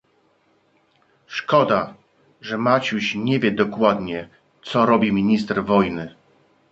[1.27, 1.93] "Szkoda,
[2.41, 4.29] że Maciuś nie wie dokładnie,
[4.63, 6.15] co robi minister wojny."